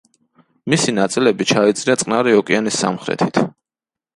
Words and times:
მისი 0.73 0.95
ნაწილები 0.99 1.47
ჩაიძირა 1.51 1.97
წყნარი 2.05 2.33
ოკეანის 2.41 2.81
სამხრეთით. 2.85 3.45